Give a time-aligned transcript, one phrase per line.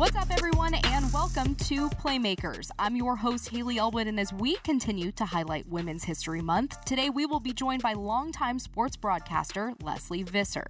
[0.00, 2.70] What's up, everyone, and welcome to Playmakers.
[2.78, 7.10] I'm your host, Haley Elwood, and as we continue to highlight Women's History Month, today
[7.10, 10.68] we will be joined by longtime sports broadcaster Lesley Visser.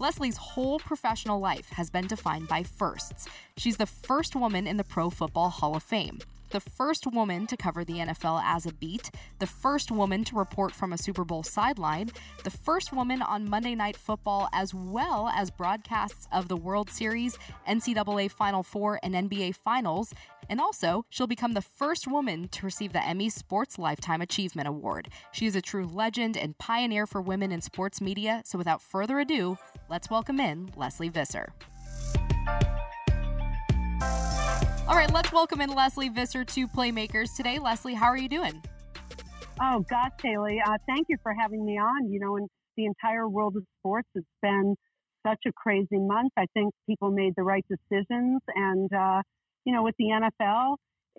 [0.00, 3.28] Lesley's whole professional life has been defined by firsts.
[3.56, 6.18] She's the first woman in the Pro Football Hall of Fame
[6.52, 10.72] the first woman to cover the NFL as a beat, the first woman to report
[10.72, 12.10] from a Super Bowl sideline,
[12.44, 17.38] the first woman on Monday Night Football, as well as broadcasts of the World Series,
[17.66, 20.12] NCAA Final Four, and NBA Finals.
[20.50, 25.08] And also, she'll become the first woman to receive the Emmy Sports Lifetime Achievement Award.
[25.32, 28.42] She is a true legend and pioneer for women in sports media.
[28.44, 29.56] So without further ado,
[29.88, 31.54] let's welcome in Lesley Visser.
[34.92, 37.58] All right, let's welcome in Lesley Visser to Playmakers today.
[37.58, 38.62] Lesley, how are you doing?
[39.58, 42.12] Oh, gosh, Haley, uh, thank you for having me on.
[42.12, 44.76] You know, in the entire world of sports, it's been
[45.26, 46.32] such a crazy month.
[46.36, 48.42] I think people made the right decisions.
[48.54, 49.22] And, uh,
[49.64, 50.74] you know, with the NFL,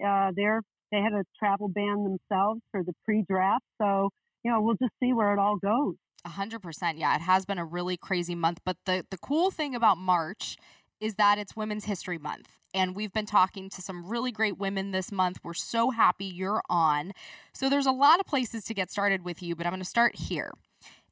[0.05, 3.65] uh, they're, they had a travel ban themselves for the pre draft.
[3.81, 4.11] So,
[4.43, 5.95] you know, we'll just see where it all goes.
[6.25, 6.99] A hundred percent.
[6.99, 8.59] Yeah, it has been a really crazy month.
[8.63, 10.57] But the, the cool thing about March
[11.03, 12.47] is that it's Women's History Month.
[12.73, 15.37] And we've been talking to some really great women this month.
[15.43, 17.11] We're so happy you're on.
[17.51, 19.85] So there's a lot of places to get started with you, but I'm going to
[19.85, 20.53] start here.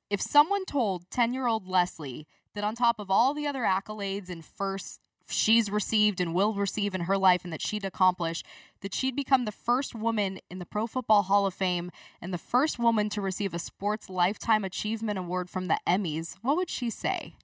[0.10, 2.26] If someone told 10 year old Lesley
[2.56, 6.96] that on top of all the other accolades and firsts she's received and will receive
[6.96, 8.44] in her life and that she'd accomplish,
[8.82, 12.38] that she'd become the first woman in the Pro Football Hall of Fame and the
[12.38, 16.90] first woman to receive a Sports Lifetime Achievement Award from the Emmys, what would she
[16.90, 17.36] say?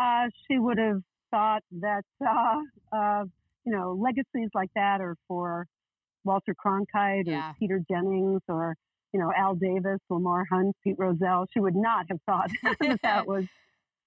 [0.00, 2.60] Uh, she would have thought that, uh,
[2.96, 3.24] uh,
[3.64, 5.66] you know, legacies like that are for
[6.24, 7.28] Walter Cronkite Yeah.
[7.28, 8.76] or Peter Jennings or,
[9.12, 11.46] you know, Al Davis, Lamar Hunt, Pete Rozelle.
[11.52, 13.44] She would not have thought that that was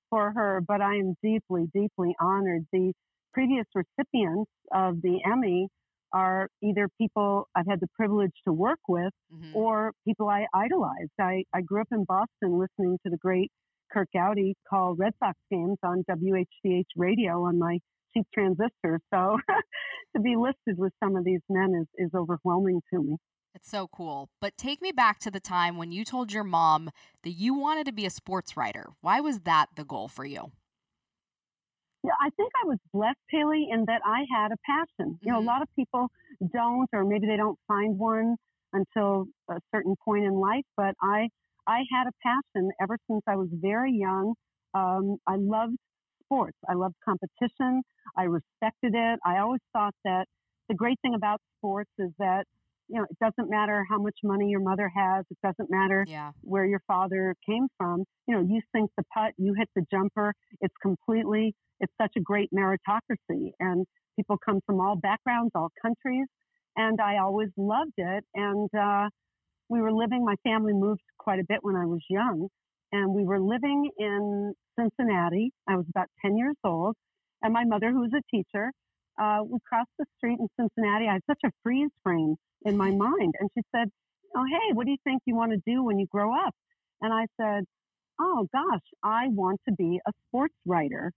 [0.10, 2.66] for her, but I am deeply, deeply honored.
[2.72, 2.94] The
[3.34, 5.68] previous recipients of the Emmy
[6.14, 9.52] are either people I've had the privilege to work with Mhm.
[9.54, 11.12] or people I idolized.
[11.20, 13.52] I, I grew up in Boston listening to the great
[13.92, 17.80] Curt Gowdy call Red Sox games on WHDH radio on my
[18.14, 19.00] cheap transistor.
[19.14, 19.38] So
[20.16, 23.18] to be listed with some of these men is, is overwhelming to me.
[23.54, 24.30] It's so cool.
[24.42, 26.90] But take me back to the time when you told your mom
[27.24, 28.90] that you wanted to be a sports writer.
[29.00, 30.52] Why was that the goal for you?
[32.04, 35.18] Yeah, I think I was blessed, Haley, in that I had a passion.
[35.22, 35.48] You know, a mm-hmm.
[35.48, 36.10] lot of people
[36.54, 38.36] don't, or maybe they don't find one
[38.74, 40.66] until a certain point in life.
[40.78, 41.30] But I,
[41.68, 44.34] I had a passion ever since I was very young.
[44.74, 45.78] Um, I loved
[46.24, 46.58] sports.
[46.68, 47.82] I loved competition.
[48.18, 49.20] I respected it.
[49.26, 50.26] I always thought that
[50.70, 52.46] the great thing about sports is that
[52.88, 55.26] you know it doesn't matter how much money your mother has.
[55.30, 56.32] It doesn't matter Yeah.
[56.42, 58.04] where your father came from.
[58.28, 60.34] You know, you sink the putt, you hit the jumper.
[60.62, 63.52] It's completely, it's such a great meritocracy.
[63.60, 66.28] And people come from all backgrounds, all countries.
[66.78, 68.24] And I always loved it.
[68.36, 69.10] And uh,
[69.70, 72.48] we were living, my family moved quite a bit when I was young.
[72.92, 75.52] And we were living in Cincinnati.
[75.68, 76.96] I was about 10 years old.
[77.42, 78.72] And my mother, who was a teacher,
[79.20, 81.08] uh, we crossed the street in Cincinnati.
[81.08, 83.34] I had such a freeze frame in my mind.
[83.40, 83.90] And she said,
[84.36, 86.54] Oh, hey, what do you think you want to do when you grow up?
[87.02, 87.64] And I said,
[88.20, 91.12] Oh, gosh, I want to be a sports writer,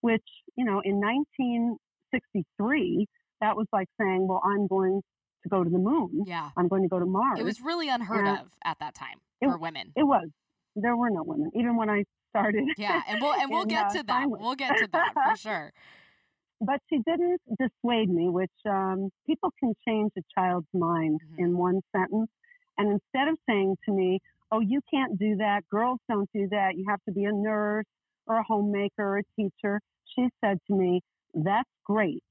[0.00, 0.22] which,
[0.56, 3.06] you know, in 1963,
[3.40, 5.02] that was like saying, Well, I'm going
[5.42, 6.24] to go to the moon.
[6.26, 6.50] Yeah.
[6.56, 7.38] I'm going to go to Mars.
[7.38, 8.40] It was really unheard Yeah.
[8.42, 9.92] of at that time It- for women.
[9.96, 10.28] It was.
[10.74, 12.64] There were no women, even when I started.
[12.78, 14.24] Yeah, and we'll and we'll get uh, to that.
[14.30, 15.72] We'll get to that for sure.
[16.62, 21.38] but she didn't dissuade me, which um, people can change a child's mind Mhm.
[21.40, 22.30] in one sentence.
[22.78, 24.20] And instead of saying to me,
[24.50, 27.84] oh, you can't do that, girls don't do that, you have to be a nurse
[28.26, 31.00] or a homemaker or a teacher, she said to me,
[31.34, 32.22] that's great.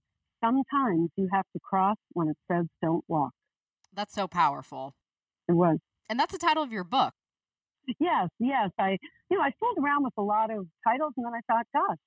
[0.44, 3.32] Sometimes you have to cross when it says don't walk.
[3.94, 4.96] That's so powerful.
[5.48, 5.78] It was.
[6.10, 7.14] And that's the title of your book.
[8.00, 8.70] Yes, yes.
[8.80, 8.98] I,
[9.30, 11.98] you know, I fooled around with a lot of titles and then I thought, gosh,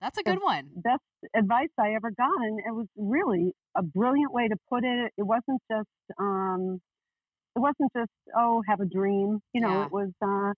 [0.00, 0.68] That's a good one.
[0.76, 1.02] best
[1.34, 2.36] advice I ever got.
[2.40, 5.12] And it was really a brilliant way to put it.
[5.16, 5.88] It wasn't just,
[6.18, 6.80] um,
[7.56, 9.40] it wasn't just, oh, have a dream.
[9.52, 9.86] You know, Yeah.
[9.86, 10.52] it was, uh,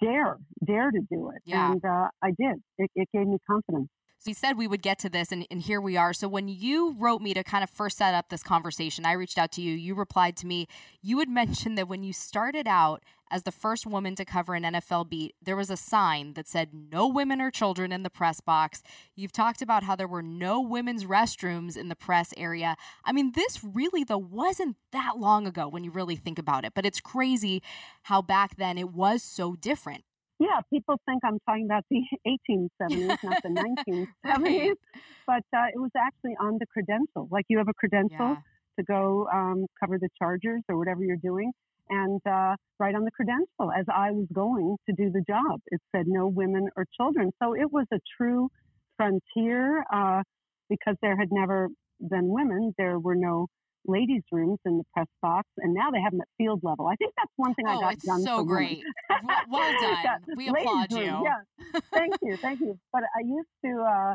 [0.00, 1.42] dare, dare to do it.
[1.44, 1.72] Yeah.
[1.72, 2.56] And, uh, I did.
[2.78, 3.88] It, it gave me confidence.
[4.18, 6.12] So you said we would get to this, and, and here we are.
[6.12, 9.38] So when you wrote me to kind of first set up this conversation, I reached
[9.38, 9.74] out to you.
[9.74, 10.66] You replied to me.
[11.02, 14.62] You had mentioned that when you started out as the first woman to cover an
[14.62, 18.40] NFL beat, there was a sign that said no women or children in the press
[18.40, 18.82] box.
[19.14, 22.76] You've talked about how there were no women's restrooms in the press area.
[23.04, 26.72] I mean, this really, though, wasn't that long ago when you really think about it,
[26.74, 27.62] but it's crazy
[28.04, 30.04] how back then it was so different.
[30.38, 34.78] Yeah, people think I'm talking about the 1870s, not the 1970s, Right.
[35.26, 37.28] but uh, it was actually on the credential.
[37.30, 38.40] Like you have a credential Yeah.
[38.78, 41.52] to go um, cover the Chargers or whatever you're doing,
[41.88, 45.80] and uh, right on the credential, as I was going to do the job, it
[45.94, 47.30] said no women or children.
[47.42, 48.48] So it was a true
[48.96, 50.22] frontier uh,
[50.68, 51.68] because there had never
[52.00, 52.72] been women.
[52.78, 53.46] There were no
[53.86, 56.86] ladies' rooms in the press box, and now they have them at field level.
[56.86, 58.82] I think that's one thing I Oh, got it's done so great.
[59.24, 59.96] Well, well done.
[60.04, 61.24] Yeah, We applaud room, you.
[61.24, 62.78] Yeah, thank you, thank you.
[62.92, 64.14] But I used to uh,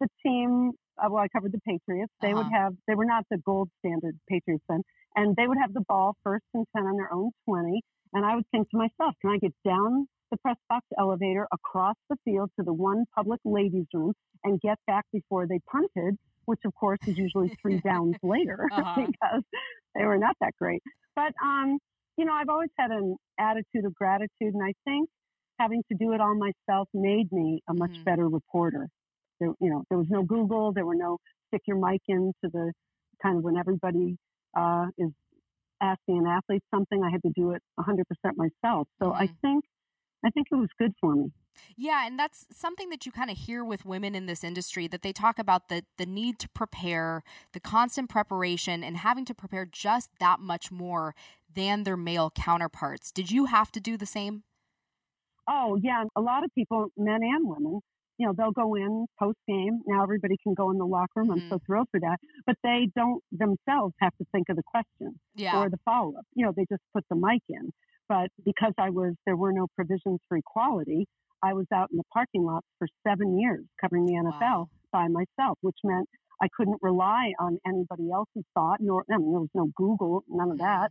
[0.00, 0.72] the team.
[1.02, 2.12] Uh, well, I covered the Patriots.
[2.22, 2.56] They would Uh-huh.
[2.64, 2.74] have.
[2.86, 4.82] They were not the gold standard Patriots then,
[5.16, 7.82] and they would have the ball first and ten on their own twenty.
[8.12, 11.96] And I would think to myself, can I get down the press box elevator across
[12.08, 14.12] the field to the one public ladies' room
[14.44, 16.16] and get back before they punted?
[16.50, 19.06] Which, of course, is usually three downs later Uh-huh.
[19.06, 19.42] because
[19.94, 20.82] they were not that great.
[21.14, 21.78] But um,
[22.18, 25.08] you know, I've always had an attitude of gratitude, and I think
[25.60, 28.04] having to do it all myself made me a much Mhm.
[28.04, 28.88] better reporter.
[29.38, 31.18] There, you know, there was no Google, there were no
[31.48, 32.72] stick your mic into the
[33.22, 34.16] kind of when everybody
[34.56, 35.10] uh, is
[35.80, 38.02] asking an athlete something, I had to do it 100%
[38.36, 38.88] myself.
[39.00, 39.38] So I Mhm.
[39.42, 39.64] think,
[40.24, 41.32] I think it was good for me.
[41.76, 45.02] Yeah, and that's something that you kind of hear with women in this industry that
[45.02, 47.22] they talk about the the need to prepare,
[47.52, 51.14] the constant preparation and having to prepare just that much more
[51.52, 53.10] than their male counterparts.
[53.10, 54.44] Did you have to do the same?
[55.48, 57.80] Oh yeah, a lot of people, men and women,
[58.18, 59.80] you know, they'll go in post game.
[59.86, 61.30] Now everybody can go in the locker room.
[61.30, 61.66] I'm so Mhm.
[61.66, 62.18] thrilled for that.
[62.46, 65.58] But they don't themselves have to think of the question Yeah.
[65.58, 66.26] or the follow up.
[66.34, 67.72] You know, they just put the mic in.
[68.10, 71.06] But because I was, there were no provisions for equality.
[71.44, 74.68] I was out in the parking lot for seven years covering the NFL Wow.
[74.92, 76.08] by myself, which meant
[76.42, 78.78] I couldn't rely on anybody else's thought.
[78.80, 80.90] Nor I mean, there was no Google, none of that.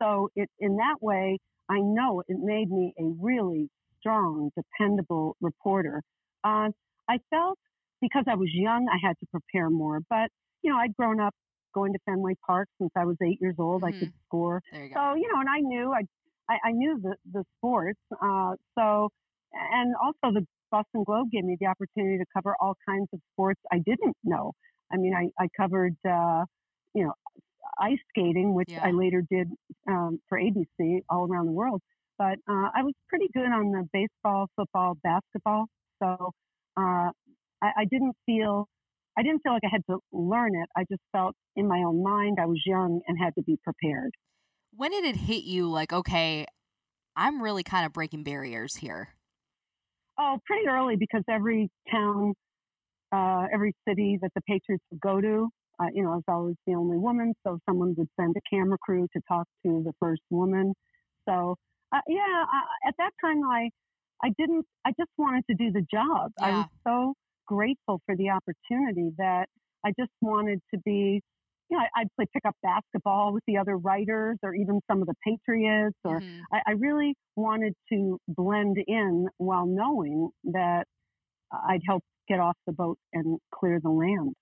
[0.00, 1.38] So it in that way,
[1.70, 6.02] I know it made me a really strong, dependable reporter.
[6.44, 6.68] Uh,
[7.08, 7.58] I felt
[8.02, 10.00] because I was young, I had to prepare more.
[10.10, 10.28] But
[10.62, 11.34] you know, I'd grown up
[11.74, 13.84] going to Fenway Park since I was eight years old.
[13.84, 14.94] I could score, you go.
[14.94, 16.02] so you know, and I knew I
[16.48, 18.00] I, I knew the the sports.
[18.22, 19.10] Uh, so
[19.52, 23.60] and also the Boston Globe gave me the opportunity to cover all kinds of sports
[23.72, 24.52] I didn't know.
[24.92, 26.44] I mean, I I covered uh,
[26.94, 27.12] you know
[27.80, 28.84] ice skating, which Yeah.
[28.84, 29.48] I later did
[29.88, 31.80] um, for ABC all around the world.
[32.18, 35.66] But uh, I was pretty good on the baseball, football, basketball.
[36.02, 36.32] So
[36.76, 37.10] uh,
[37.62, 38.68] I, I didn't feel
[39.16, 40.68] I didn't feel like I had to learn it.
[40.76, 44.12] I just felt in my own mind I was young and had to be prepared.
[44.78, 46.46] When did it hit you like, okay,
[47.16, 49.08] I'm really kind of breaking barriers here?
[50.16, 52.34] Oh, pretty early because every town,
[53.10, 55.48] uh, every city that the Patriots would go to,
[55.80, 58.78] uh, you know, I was always the only woman, so someone would send a camera
[58.80, 60.74] crew to talk to the first woman.
[61.28, 61.56] So,
[61.90, 63.70] uh, yeah, uh, at that time, I,
[64.22, 66.30] I didn't, I just wanted to do the job.
[66.40, 67.14] I was so
[67.48, 69.48] grateful for the opportunity that
[69.84, 71.20] I just wanted to be,
[71.70, 75.06] you know, I, I'd play pickup basketball with the other writers or even some of
[75.08, 76.48] the Patriots or Mhm.
[76.52, 80.86] I, I really wanted to blend in while knowing that
[81.52, 84.34] I'd help get off the boat and clear the land.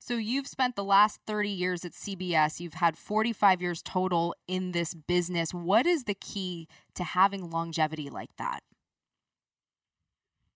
[0.00, 2.60] So you've spent the last 30 years at CBS.
[2.60, 5.54] You've had 45 years total in this business.
[5.54, 8.62] What is the key to having longevity like that?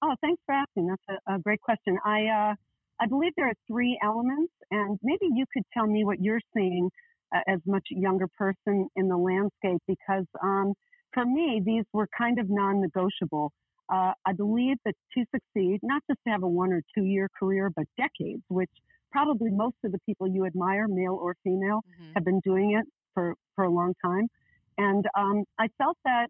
[0.02, 0.87] Oh, thanks for asking.
[0.87, 1.99] That's a, a great question.
[2.05, 2.55] I uh,
[3.00, 6.90] I believe there are three elements, and maybe you could tell me what you're seeing
[7.35, 10.75] uh, as much younger person in the landscape, because um,
[11.12, 13.52] for me these were kind of non-negotiable.
[13.93, 17.28] Uh, I believe that to succeed, not just to have a one or two year
[17.38, 18.71] career, but decades, which
[19.11, 22.12] probably most of the people you admire, male or female, Mhm.
[22.14, 24.28] have been doing it for, for a long time.
[24.76, 26.28] And um, I felt that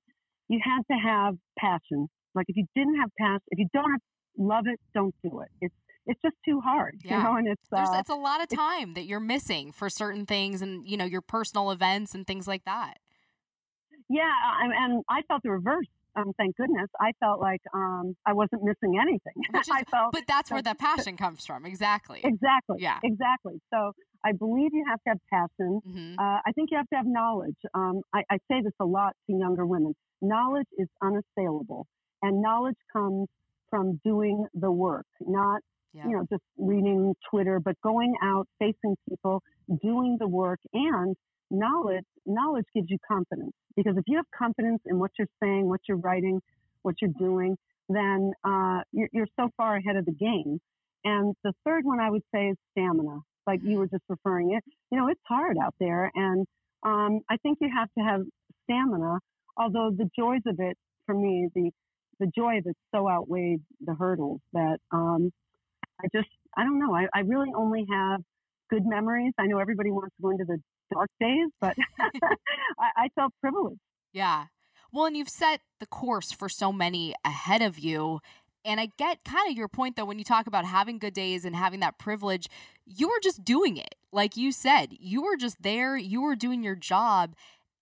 [0.48, 2.08] you had to have passion.
[2.34, 4.00] Like if you didn't have passion, if you don't have,
[4.36, 5.48] love it, don't do it.
[5.60, 5.74] It's
[6.08, 7.18] it's just too hard, Yeah.
[7.18, 7.36] you know.
[7.36, 10.84] And it's uh, it's a lot of time that you're missing for certain things and
[10.88, 12.94] you know your personal events and things like that.
[14.08, 15.86] yeah, I, and I felt the reverse.
[16.16, 16.88] Um, thank goodness.
[17.00, 19.34] I felt like um, I wasn't missing anything.
[19.60, 21.64] Is- I felt But that's where the passion comes from.
[21.64, 22.20] Exactly.
[22.24, 22.98] exactly, Yeah.
[23.04, 23.60] exactly.
[23.72, 23.92] So
[24.24, 25.80] I believe you have to have passion.
[25.84, 27.56] hmm Uh, I think you have to have knowledge.
[27.74, 29.94] Um, I, I say this a lot to younger women.
[30.20, 31.86] Knowledge is unassailable,
[32.22, 33.28] and knowledge comes
[33.70, 35.60] from doing the work, not
[35.94, 36.06] Yeah.
[36.06, 39.42] you know just reading Twitter, but going out, facing people,
[39.82, 41.16] doing the work, and
[41.50, 42.04] knowledge.
[42.26, 45.98] Knowledge gives you confidence because if you have confidence in what you're saying, what you're
[45.98, 46.40] writing,
[46.82, 47.56] what you're doing,
[47.88, 50.58] then uh, you're, you're so far ahead of the game.
[51.04, 54.64] And the third one I would say is stamina, like you were just referring it.
[54.90, 56.46] You know, it's hard out there, and
[56.82, 58.22] um, I think you have to have
[58.64, 59.18] stamina.
[59.56, 60.76] Although the joys of it
[61.06, 61.70] for me, the
[62.20, 65.30] the joy of it so outweighed the hurdles that um,
[66.02, 66.94] I just, I don't know.
[66.94, 68.20] I, I really only have
[68.70, 69.32] good memories.
[69.38, 70.58] I know everybody wants to go into the
[70.92, 71.76] dark days, but
[72.78, 73.80] I, I felt privileged.
[74.12, 74.46] Yeah.
[74.92, 78.20] Well, and you've set the course for so many ahead of you.
[78.64, 81.44] And I get kind of your point, though, when you talk about having good days
[81.44, 82.48] and having that privilege,
[82.84, 83.94] you were just doing it.
[84.12, 87.34] Like you said, you were just there, you were doing your job.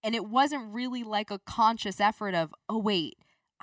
[0.03, 3.17] And it wasn't really like a conscious effort of, oh, wait,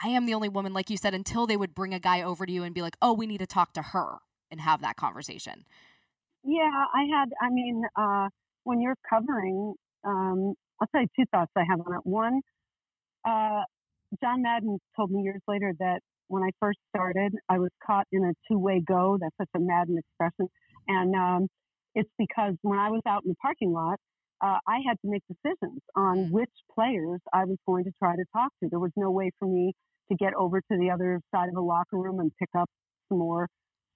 [0.03, 2.45] I am the only woman, like you said, until they would bring a guy over
[2.45, 4.17] to you and be like, oh, we need to talk to her
[4.53, 5.65] and have that conversation.
[6.45, 8.29] Yeah, I had, I mean, uh,
[8.63, 9.73] when you're covering,
[10.05, 12.01] um, I'll tell you two thoughts I have on it.
[12.03, 12.41] One,
[13.25, 13.63] uh,
[14.21, 18.23] John Madden told me years later that when I first started, I was caught in
[18.23, 19.17] a two way go.
[19.19, 20.47] That's such a Madden expression.
[20.87, 21.47] And um,
[21.95, 23.97] it's because when I was out in the parking lot,
[24.43, 26.31] uh, I had to make decisions on mm.
[26.31, 28.69] which players I was going to try to talk to.
[28.69, 29.73] There was no way for me
[30.11, 32.69] to get over to the other side of the locker room and pick up
[33.07, 33.47] some more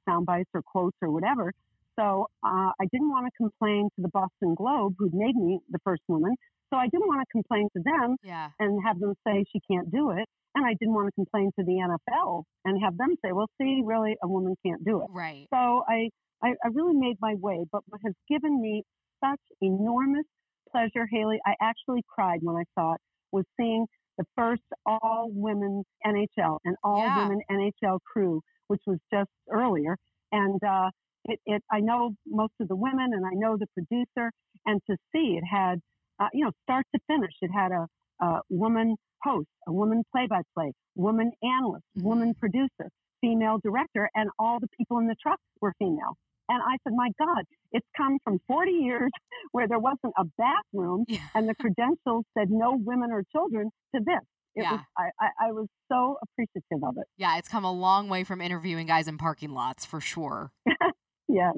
[0.07, 1.53] sound bites or quotes or whatever.
[1.99, 5.79] So uh, I didn't want to complain to the Boston Globe, who'd made me the
[5.83, 6.35] first woman.
[6.71, 8.49] So I didn't want to complain to them yeah.
[8.59, 10.25] and have them say she can't do it.
[10.53, 13.81] And I didn't want to complain to the NFL and have them say, well, see,
[13.83, 15.07] really, a woman can't do it.
[15.11, 15.47] Right.
[15.53, 16.09] So I,
[16.43, 17.65] I, I really made my way.
[17.71, 18.83] But what has given me
[19.23, 20.25] such enormous
[20.71, 23.85] pleasure, Haley, I actually cried when I saw it, was seeing
[24.17, 27.17] the first all women NHL and all yeah.
[27.27, 29.97] women NHL crew, which was just earlier.
[30.31, 30.89] And uh,
[31.25, 34.31] it, it, I know most of the women and I know the producer,
[34.65, 35.79] and to see it had,
[36.19, 37.87] uh, you know, start to finish, it had a,
[38.23, 42.07] a woman host, a woman play-by-play, woman analyst, mm-hmm.
[42.07, 42.89] woman producer,
[43.21, 46.15] female director, and all the people in the truck were female.
[46.49, 49.11] And I said, my God, it's come from 40 years
[49.51, 51.19] where there wasn't a bathroom yeah.
[51.35, 54.23] and the credentials said no women or children to this.
[54.57, 54.71] It yeah.
[54.71, 57.05] was, I, I, I was so appreciative of it.
[57.15, 60.51] Yeah, it's come a long way from interviewing guys in parking lots for sure.
[61.27, 61.53] yes.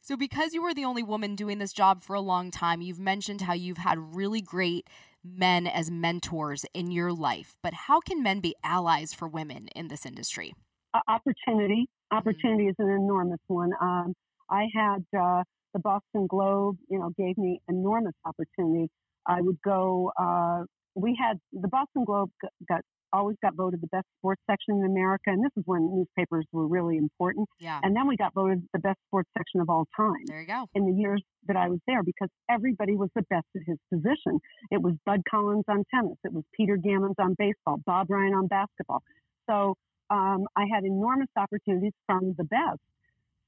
[0.00, 3.00] So, because you were the only woman doing this job for a long time, you've
[3.00, 4.88] mentioned how you've had really great
[5.24, 7.56] men as mentors in your life.
[7.60, 10.54] But how can men be allies for women in this industry?
[10.94, 11.88] Uh, opportunity.
[12.12, 12.70] Opportunity mm-hmm.
[12.70, 13.72] is an enormous one.
[13.80, 14.14] Um,
[14.48, 15.42] I had uh,
[15.72, 18.88] the Boston Globe, you know, gave me enormous opportunity.
[19.26, 20.12] I would go.
[20.16, 22.30] Uh, we had the Boston Globe
[22.68, 22.82] got
[23.12, 26.66] always got voted the best sports section in America, and this is when newspapers were
[26.66, 27.48] really important.
[27.60, 27.78] Yeah.
[27.82, 30.24] And then we got voted the best sports section of all time.
[30.26, 30.66] There you go.
[30.74, 34.40] In the years that I was there, because everybody was the best at his position.
[34.70, 36.18] It was Bud Collins on tennis.
[36.24, 37.78] It was Peter Gammons on baseball.
[37.86, 39.02] Bob Ryan on basketball.
[39.48, 39.76] So
[40.10, 42.80] um, I had enormous opportunities from the best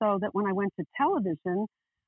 [0.03, 1.67] so that when I went to television,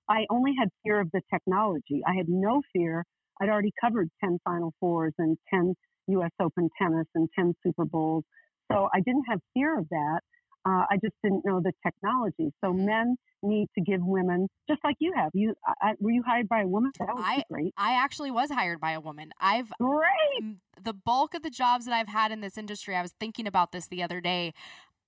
[0.08, 2.02] I only had fear of the technology.
[2.06, 3.04] I had no fear.
[3.40, 5.74] I'd already covered 10 Final Fours and 10
[6.08, 6.30] U.S.
[6.40, 8.24] Open tennis and 10 Super Bowls.
[8.70, 10.20] So I didn't have fear of that.
[10.66, 12.52] Uh, I just didn't know the technology.
[12.62, 12.84] So mm-hmm.
[12.84, 15.30] men need to give women, just like you have.
[15.32, 16.90] You I, were you hired by a woman?
[16.98, 17.72] That was I, great.
[17.76, 19.30] I actually was hired by a woman.
[19.40, 20.56] I've great.
[20.82, 23.72] The bulk of the jobs that I've had in this industry, I was thinking about
[23.72, 24.52] this the other day.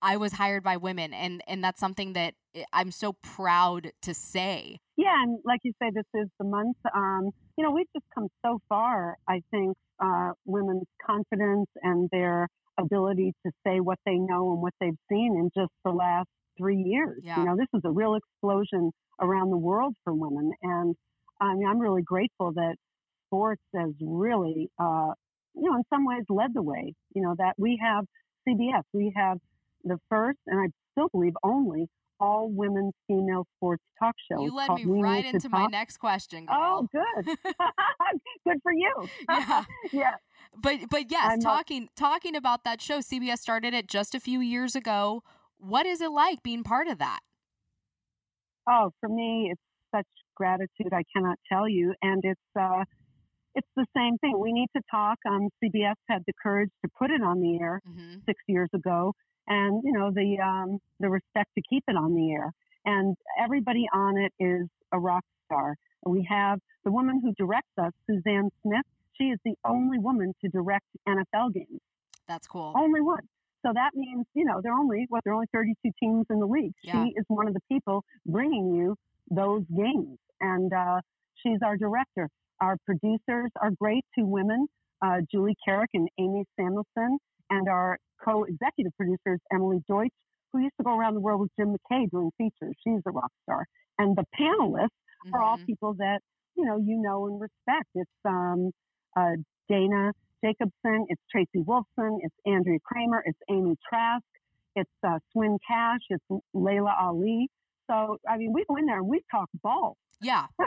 [0.03, 4.15] I was hired by women, and and that's something that eh, I'm so proud to
[4.15, 4.79] say.
[4.97, 6.77] Yeah, and like you say, this is the month.
[6.95, 9.17] Um, you know, we've just come so far.
[9.29, 14.73] I think uh, women's confidence and their ability to say what they know and what
[14.81, 17.21] they've seen in just the last three years.
[17.23, 17.39] Yeah.
[17.39, 20.95] You know, this is a real explosion around the world for women, and
[21.41, 22.77] I mean, I'm really grateful that
[23.27, 25.13] sports has really, uh,
[25.55, 26.95] you know, in some ways led the way.
[27.15, 28.05] You know, that we have
[28.47, 29.39] CBS, we have
[29.85, 34.43] the first, and I still believe only, all women female sports talk show.
[34.43, 36.47] You led me right into my next question.
[36.51, 37.05] Oh, girl.
[37.17, 37.37] Oh, good.
[38.47, 39.09] good for you.
[39.29, 39.65] Yeah.
[39.93, 40.15] yeah.
[40.61, 44.21] But but yes, I'm talking not- talking about that show, CBS started it just a
[44.21, 45.23] few years ago.
[45.59, 47.21] What is it like being part of that?
[48.69, 49.61] Oh, for me, it's
[49.95, 52.85] such gratitude I cannot tell you, and it's uh,
[53.55, 54.39] it's the same thing.
[54.39, 55.19] We need to talk.
[55.29, 58.19] Um, CBS had the courage to put it on the air mm-hmm.
[58.27, 59.13] six years ago,
[59.47, 62.53] and you know the um, the respect to keep it on the air.
[62.85, 65.77] And everybody on it is a rock star.
[66.07, 68.87] We have the woman who directs us, Suzanne Smith.
[69.19, 71.81] She is the only woman to direct NFL games.
[72.27, 72.73] That's cool.
[72.75, 73.29] Only one.
[73.67, 76.41] So that means, you know, there are only what there are only 32 teams in
[76.41, 76.73] the league.
[76.83, 77.05] Yeah.
[77.05, 78.97] She is one of the people bringing you
[79.31, 81.01] those games, and uh,
[81.43, 82.31] she's our director.
[82.61, 84.67] Our producers are great, two women,
[85.03, 90.11] uh, Julie Carrick and Amy Samuelson, and our co-executive producers, Emily Deutsch,
[90.53, 92.75] who used to go around the world with Jim McKay doing features.
[92.85, 93.67] She's a rock star.
[93.99, 95.35] And the panelists mm-hmm.
[95.35, 95.67] are all mm-hmm.
[95.67, 96.21] people that,
[96.57, 97.89] you know, you know and respect.
[97.95, 98.71] It's um,
[99.17, 99.37] uh,
[99.69, 100.13] Dana
[100.45, 104.25] Jacobson, it's Tracy Wolfson, it's Andrea Kremer, it's Amy Trask,
[104.75, 106.25] it's uh, Swin Cash, it's
[106.55, 107.49] Laila Ali.
[107.91, 109.97] So, I mean, we go in there and we talk ball.
[110.21, 110.47] Yeah.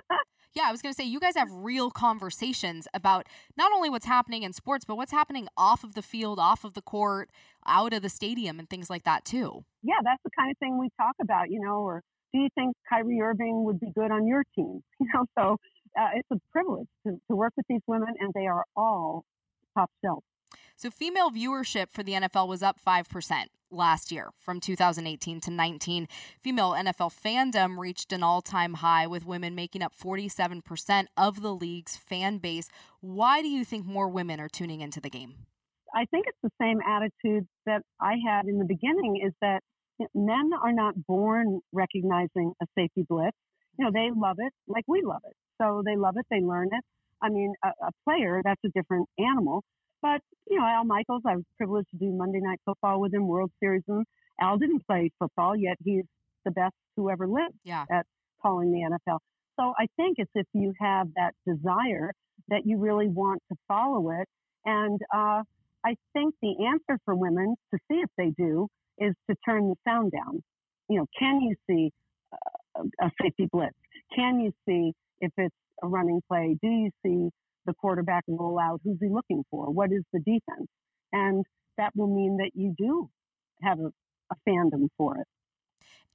[0.55, 4.05] yeah, I was going to say, you guys have real conversations about not only what's
[4.05, 7.29] happening in sports, but what's happening off of the field, off of the court,
[7.65, 9.63] out of the stadium, and things like that, too.
[9.81, 12.01] Yeah, that's the kind of thing we talk about, you know, or
[12.33, 14.81] do you think Kyrie Irving would be good on your team?
[14.99, 15.57] You know, so
[15.99, 19.25] uh, it's a privilege to, to work with these women, and they are all
[19.77, 20.23] top shelf.
[20.75, 26.07] So, female viewership for the NFL was up 5% last year from 2018 to 19.
[26.39, 31.53] Female NFL fandom reached an all time high with women making up 47% of the
[31.53, 32.69] league's fan base.
[33.01, 35.35] Why do you think more women are tuning into the game?
[35.95, 39.61] I think it's the same attitude that I had in the beginning is that
[40.15, 43.37] men are not born recognizing a safety blitz.
[43.77, 45.35] You know, they love it like we love it.
[45.61, 46.83] So they love it, they learn it.
[47.21, 49.63] I mean, a, a player, that's a different animal.
[50.03, 53.25] But, you know, Al Michaels, I was privileged to do Monday Night Football with him,
[53.25, 54.05] World Series with him.
[54.41, 56.03] Al didn't play football, yet he's
[56.43, 57.85] the best who ever lived yeah.
[57.89, 58.05] at
[58.41, 59.19] calling the NFL.
[59.57, 62.11] So I think it's if you have that desire
[62.49, 64.27] that you really want to follow it.
[64.65, 65.43] And uh,
[65.85, 68.67] I think the answer for women to see if they do
[68.97, 70.43] is to turn the sound down.
[70.89, 71.91] You know, can you see
[73.01, 73.75] a safety blitz?
[74.13, 74.91] Can you see
[75.21, 76.57] if it's a running play?
[76.61, 77.29] Do you see
[77.65, 78.81] the quarterback roll out?
[78.83, 79.71] Who's he looking for?
[79.71, 80.67] What is the defense?
[81.11, 81.45] And
[81.77, 83.09] that will mean that you do
[83.61, 83.91] have a,
[84.31, 85.27] a fandom for it.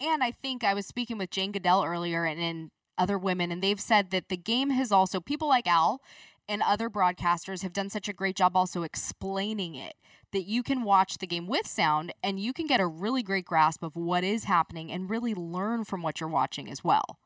[0.01, 3.63] And I think I was speaking with Jane Goodell earlier and in other women, and
[3.63, 6.01] they've said that the game has also, people like Al
[6.49, 9.95] and other broadcasters have done such a great job also explaining it
[10.33, 13.45] that you can watch the game with sound and you can get a really great
[13.45, 17.19] grasp of what is happening and really learn from what you're watching as well.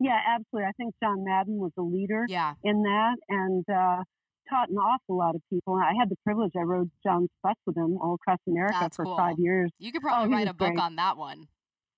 [0.00, 0.68] Yeah, absolutely.
[0.68, 2.54] I think John Madden was a leader yeah.
[2.62, 4.02] in that and uh,
[4.48, 5.74] taught an awful lot of people.
[5.74, 9.04] I had the privilege, I rode John's bus with him all across America That's for
[9.04, 9.16] cool.
[9.16, 9.70] five years.
[9.78, 10.80] You could probably oh, write a book great.
[10.80, 11.48] on that one.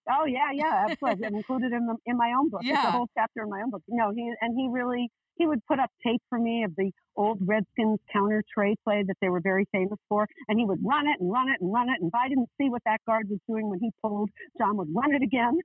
[0.08, 1.26] Oh yeah, yeah, absolutely.
[1.26, 2.60] I've included him in, in my own book.
[2.62, 2.78] Yeah.
[2.78, 3.82] It's a whole chapter in my own book.
[3.88, 6.92] You know, he and he really he would put up tape for me of the
[7.16, 11.08] old Redskins counter trey play that they were very famous for, and he would run
[11.08, 11.96] it and run it and run it.
[12.00, 14.88] And if I didn't see what that guard was doing when he pulled, John would
[14.94, 15.58] run it again.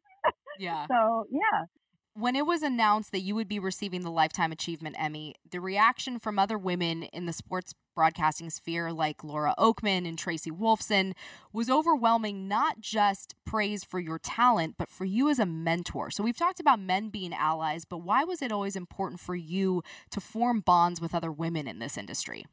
[0.58, 0.88] Yeah.
[0.92, 1.66] so yeah,
[2.14, 6.20] when it was announced that you would be receiving the Lifetime Achievement Emmy, the reaction
[6.20, 11.14] from other women in the sports broadcasting sphere, like Laura Okmin and Tracy Wolfson,
[11.54, 16.10] was overwhelming, not just praise for your talent, but for you as a mentor.
[16.10, 19.82] So we've talked about men being allies, but why was it always important for you
[20.12, 22.46] to form bonds with other women in this industry?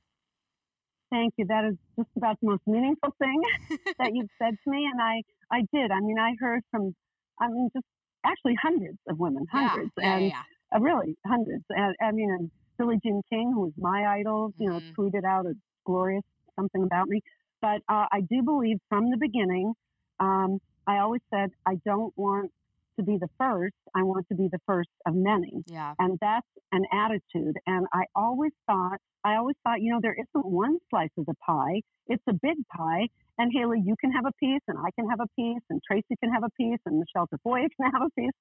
[1.10, 1.46] Thank you.
[1.46, 3.40] That is just about the most meaningful thing
[3.98, 4.88] that you've said to me.
[4.92, 5.90] And I, I did.
[5.90, 6.94] I mean, I heard from,
[7.40, 7.86] I mean, just
[8.24, 10.42] actually hundreds of women, hundreds, yeah, yeah, and yeah.
[10.74, 11.64] Uh, really hundreds.
[11.70, 14.94] And, I mean, and Billie Jean King, who was my idol, you know, Mm-hmm.
[14.98, 15.54] tweeted out a
[15.86, 16.24] glorious
[16.56, 17.20] something about me.
[17.60, 19.72] But uh, I do believe from the beginning,
[20.20, 22.50] um, I always said I don't want
[22.98, 23.74] to be the first.
[23.94, 25.94] I want to be the first of many, Yeah.
[25.98, 27.56] and that's an attitude.
[27.66, 31.34] And I always thought, I always thought, you know, there isn't one slice of the
[31.46, 31.82] pie.
[32.06, 33.08] It's a big pie.
[33.38, 36.16] And Haley, you can have a piece, and I can have a piece, and Tracy
[36.22, 38.32] can have a piece, and Michelle Tafoya can have a piece.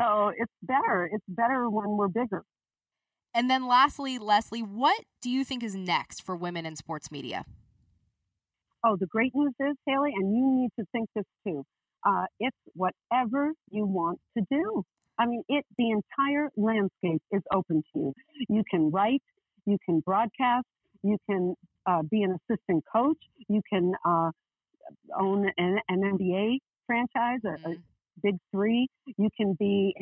[0.00, 1.08] So it's better.
[1.12, 2.42] It's better when we're bigger.
[3.34, 7.44] And then lastly, Lesley, what do you think is next for women in sports media?
[8.84, 11.64] Oh, the great news is, Haley, and you need to think this too.
[12.04, 14.84] Uh, it's whatever you want to do.
[15.18, 18.12] I mean, it the entire landscape is open to you.
[18.48, 19.22] You can write,
[19.66, 20.66] you can broadcast,
[21.02, 21.54] you can
[21.86, 24.30] uh, be an assistant coach, you can uh,
[25.18, 27.82] own an, an NBA franchise, a, a Mhm.
[28.22, 28.88] big three.
[29.16, 29.94] You can be,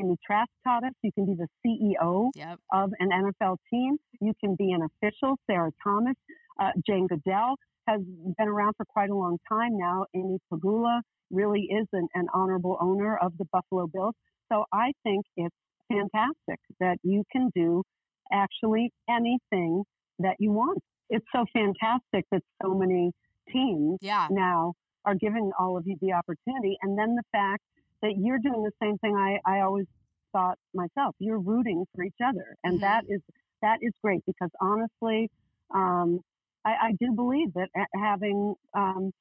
[0.65, 2.59] taught us, you can be the CEO Yep.
[2.73, 3.99] of an NFL team.
[4.21, 5.37] You can be an official.
[5.47, 6.17] Sarah Thomas,
[6.61, 7.57] uh, Jane Goodell
[7.89, 10.07] has been around for quite a long time now.
[10.15, 14.15] Amy Pegula really is an, an honorable owner of the Buffalo Bills.
[14.53, 15.55] So I think it's
[15.89, 17.83] fantastic that you can do
[18.33, 19.85] actually anything
[20.19, 20.79] that you want.
[21.09, 23.13] It's so fantastic that so many
[23.53, 24.29] teams Yeah.
[24.31, 26.77] now are giving all of you the opportunity.
[26.83, 27.63] And then the fact
[28.03, 29.87] that you're doing the same thing I, I always
[30.33, 31.17] thought myself.
[31.19, 32.55] You're rooting for each other.
[32.65, 32.83] And Mhm.
[32.83, 33.21] that is
[33.63, 35.29] that is great because honestly,
[35.75, 36.21] um,
[36.65, 39.13] I, I do believe that having um,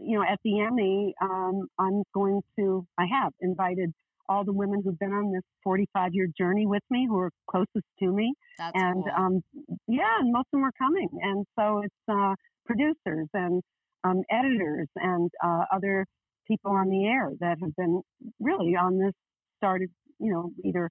[0.00, 3.92] you know, at the Emmy, um, I'm going to I have invited
[4.28, 7.86] all the women who've been on this 45 year journey with me who are closest
[7.98, 9.12] to me That's and cool.
[9.16, 9.42] um,
[9.88, 11.08] yeah, and most of them are coming.
[11.22, 12.34] And so it's uh,
[12.66, 13.62] producers and
[14.04, 16.06] um, editors and uh, other
[16.46, 18.02] people on the air that have been
[18.38, 19.14] really on this
[19.56, 20.90] started, you know, either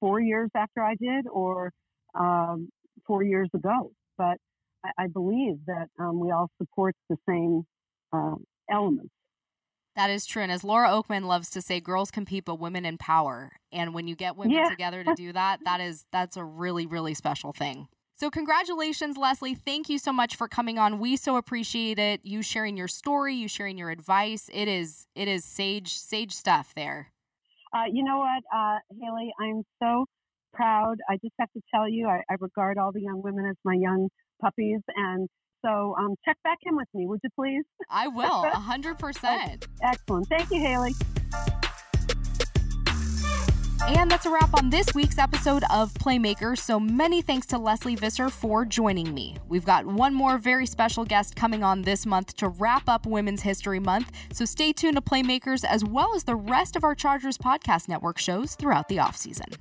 [0.00, 1.72] four years after I did or
[2.14, 2.68] um,
[3.06, 3.90] four years ago.
[4.16, 4.36] But
[4.84, 7.64] I, I believe that um, we all support the same
[8.12, 8.34] uh,
[8.70, 9.10] elements.
[9.96, 10.42] That is true.
[10.42, 13.52] And as Laura Okmin loves to say, girls compete, but women empower.
[13.72, 14.68] And when you get women yeah.
[14.68, 17.86] together to do that, that is that's a really, really special thing.
[18.16, 19.54] So congratulations, Lesley.
[19.54, 20.98] Thank you so much for coming on.
[20.98, 22.20] We so appreciate it.
[22.24, 24.50] You sharing your story, you sharing your advice.
[24.52, 27.12] It is it is sage sage stuff there.
[27.72, 30.06] Uh, you know what, uh, Haley, I'm so
[30.52, 30.98] proud.
[31.08, 33.74] I just have to tell you, I, I regard all the young women as my
[33.74, 34.08] young
[34.44, 35.28] puppies, and
[35.64, 37.64] so um, check back in with me, would you please?
[37.90, 39.66] I will, 100%.
[39.82, 40.26] Excellent.
[40.28, 40.92] Thank you, Haley.
[43.86, 46.58] And that's a wrap on this week's episode of Playmakers.
[46.58, 49.36] So many thanks to Lesley Visser for joining me.
[49.46, 53.42] We've got one more very special guest coming on this month to wrap up Women's
[53.42, 54.10] History Month.
[54.32, 58.18] So stay tuned to Playmakers as well as the rest of our Chargers Podcast Network
[58.18, 59.54] shows throughout the offseason.